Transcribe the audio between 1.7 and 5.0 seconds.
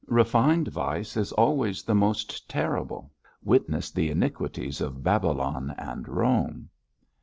the most terrible. Witness the iniquities